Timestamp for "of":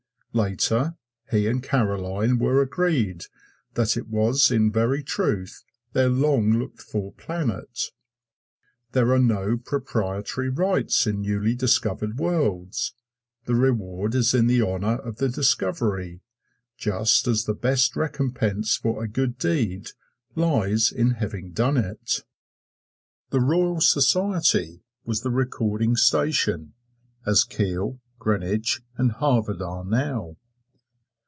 14.99-15.17